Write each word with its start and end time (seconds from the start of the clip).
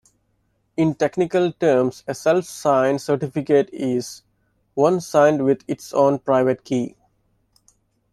In 0.77 0.95
technical 0.95 1.51
terms 1.53 2.03
a 2.07 2.15
self-signed 2.15 2.99
certificate 3.03 3.69
is 3.71 4.23
one 4.73 4.99
signed 4.99 5.45
with 5.45 5.63
its 5.67 5.93
own 5.93 6.17
private 6.17 6.63
key. 6.63 6.95